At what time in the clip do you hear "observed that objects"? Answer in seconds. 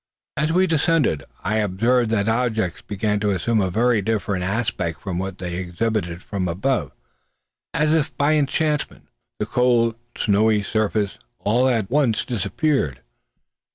1.57-2.81